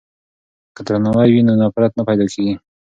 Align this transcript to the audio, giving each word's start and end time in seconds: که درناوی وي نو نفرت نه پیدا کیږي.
که 0.75 0.81
درناوی 0.87 1.29
وي 1.33 1.41
نو 1.47 1.53
نفرت 1.63 1.91
نه 1.97 2.03
پیدا 2.09 2.25
کیږي. 2.33 2.55